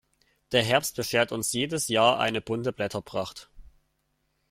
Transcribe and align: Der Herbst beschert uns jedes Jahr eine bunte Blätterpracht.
Der 0.51 0.63
Herbst 0.63 0.95
beschert 0.95 1.31
uns 1.31 1.53
jedes 1.53 1.87
Jahr 1.87 2.19
eine 2.19 2.41
bunte 2.41 2.73
Blätterpracht. 2.73 3.51